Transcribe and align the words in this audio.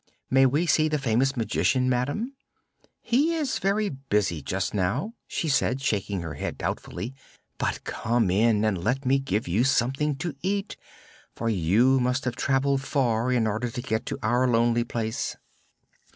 "May 0.31 0.47
we 0.47 0.65
see 0.65 0.87
the 0.87 0.97
famous 0.97 1.37
Magician, 1.37 1.87
Madam?" 1.87 2.33
"He 3.01 3.35
is 3.35 3.59
very 3.59 3.87
busy 3.89 4.41
just 4.41 4.73
now," 4.73 5.13
she 5.27 5.47
said, 5.47 5.79
shaking 5.79 6.23
her 6.23 6.33
head 6.33 6.57
doubtfully. 6.57 7.13
"But 7.59 7.83
come 7.83 8.31
in 8.31 8.65
and 8.65 8.83
let 8.83 9.05
me 9.05 9.19
give 9.19 9.47
you 9.47 9.63
something 9.63 10.15
to 10.15 10.35
eat, 10.41 10.75
for 11.35 11.49
you 11.49 11.99
must 11.99 12.25
have 12.25 12.35
traveled 12.35 12.81
far 12.81 13.31
in 13.31 13.45
order 13.45 13.69
to 13.69 13.81
get 13.83 14.11
our 14.23 14.47
lonely 14.47 14.83
place." 14.83 15.35